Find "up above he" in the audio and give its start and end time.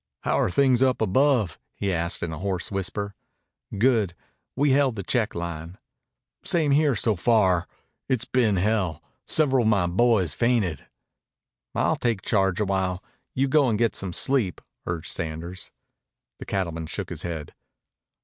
0.81-1.93